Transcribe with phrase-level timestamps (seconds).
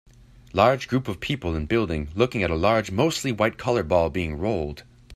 [0.51, 4.09] Large group of people in a building looking at a large mostly white color ball
[4.09, 4.81] being rolled.